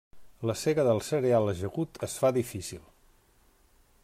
La 0.51 0.55
sega 0.61 0.85
del 0.87 1.01
cereal 1.09 1.53
ajagut 1.55 2.01
es 2.09 2.17
fa 2.23 2.35
difícil. 2.41 2.85